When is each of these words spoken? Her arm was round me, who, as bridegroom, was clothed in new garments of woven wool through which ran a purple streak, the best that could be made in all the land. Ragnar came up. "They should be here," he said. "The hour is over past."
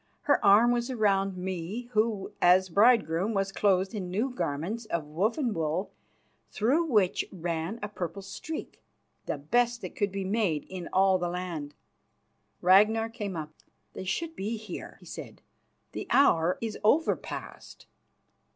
Her 0.21 0.43
arm 0.43 0.71
was 0.71 0.91
round 0.91 1.37
me, 1.37 1.83
who, 1.91 2.31
as 2.41 2.69
bridegroom, 2.69 3.35
was 3.35 3.51
clothed 3.51 3.93
in 3.93 4.09
new 4.09 4.31
garments 4.31 4.85
of 4.85 5.05
woven 5.05 5.53
wool 5.53 5.91
through 6.49 6.85
which 6.85 7.23
ran 7.31 7.77
a 7.83 7.87
purple 7.87 8.23
streak, 8.23 8.81
the 9.27 9.37
best 9.37 9.81
that 9.81 9.95
could 9.95 10.11
be 10.11 10.25
made 10.25 10.65
in 10.67 10.89
all 10.91 11.19
the 11.19 11.29
land. 11.29 11.75
Ragnar 12.63 13.09
came 13.09 13.35
up. 13.37 13.51
"They 13.93 14.03
should 14.05 14.35
be 14.35 14.57
here," 14.57 14.97
he 15.01 15.05
said. 15.05 15.43
"The 15.91 16.07
hour 16.09 16.57
is 16.61 16.79
over 16.83 17.15
past." 17.15 17.85